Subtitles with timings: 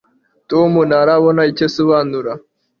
[0.49, 2.31] tom ntarabona icyo asobanura